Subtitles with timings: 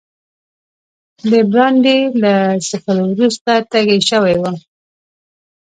[1.29, 2.33] د برانډي له
[2.67, 4.57] څښلو وروسته تږی شوی وم.